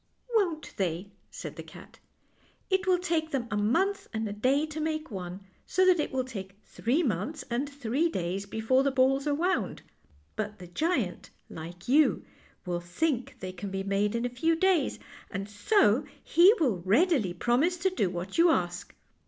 "Won't 0.33 0.73
they," 0.77 1.11
said 1.29 1.57
the 1.57 1.61
cat. 1.61 1.99
"It 2.71 2.87
will 2.87 2.97
take 2.97 3.29
them 3.29 3.47
a 3.51 3.55
mouth 3.55 4.07
and 4.11 4.27
a 4.27 4.33
day 4.33 4.65
to 4.65 4.79
make 4.79 5.11
one, 5.11 5.41
so 5.67 5.85
that 5.85 5.99
it 5.99 6.11
will 6.11 6.23
take 6.23 6.57
three 6.63 7.03
mouths 7.03 7.43
and 7.51 7.69
three 7.69 8.09
days 8.09 8.47
before 8.47 8.81
the 8.81 8.89
balls 8.89 9.27
are 9.27 9.35
wound; 9.35 9.83
but 10.35 10.57
the 10.57 10.65
giant, 10.65 11.29
like 11.51 11.87
you, 11.87 12.25
will 12.65 12.81
think 12.81 13.35
they 13.41 13.51
can 13.51 13.69
be 13.69 13.83
made 13.83 14.15
in 14.15 14.25
a 14.25 14.37
few 14.37 14.55
days, 14.55 14.97
and 15.29 15.47
so 15.47 16.03
he 16.23 16.51
will 16.59 16.79
readily 16.79 17.35
promise 17.35 17.77
to 17.77 17.91
do 17.91 18.09
what 18.09 18.39
you 18.39 18.49
ask. 18.49 18.95